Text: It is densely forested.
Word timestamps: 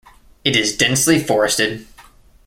It 0.43 0.55
is 0.55 0.75
densely 0.75 1.23
forested. 1.23 1.85